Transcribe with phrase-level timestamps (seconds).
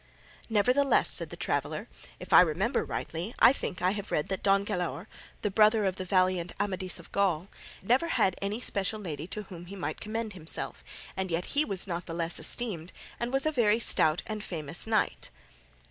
[0.49, 1.87] "Nevertheless," said the traveller,
[2.19, 5.05] "if I remember rightly, I think I have read that Don Galaor,
[5.43, 7.49] the brother of the valiant Amadis of Gaul,
[7.83, 10.83] never had any special lady to whom he might commend himself,
[11.15, 14.87] and yet he was not the less esteemed, and was a very stout and famous
[14.87, 15.29] knight."